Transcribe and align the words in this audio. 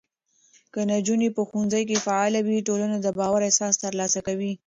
که 0.73 0.81
نجونې 0.91 1.29
په 1.35 1.41
ښوونځي 1.49 1.83
کې 1.89 2.03
فعاله 2.05 2.39
وي، 2.47 2.59
ټولنه 2.67 2.95
د 2.99 3.07
باور 3.17 3.41
احساس 3.45 3.73
ترلاسه 3.83 4.19
کوي. 4.27 4.53